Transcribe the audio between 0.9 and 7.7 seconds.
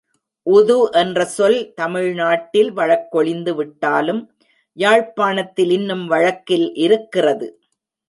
என்ற சொல் தமிழ்நாட்டில் வழக்கொழிந்துவிட்டாலும், யாழ்ப்பாணத்தில் இன்னும் வழக்கில் இருக்கிறது.